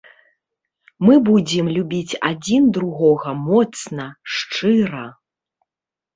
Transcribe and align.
Мы 1.07 1.17
будзем 1.27 1.65
любіць 1.75 2.17
адзін 2.31 2.63
другога 2.79 3.29
моцна, 3.51 4.09
шчыра. 4.39 5.05